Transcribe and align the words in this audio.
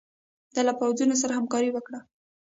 ده 0.53 0.61
له 0.67 0.73
پوځونو 0.79 1.15
سره 1.21 1.31
همکاري 1.39 1.69
وکړي. 1.73 1.99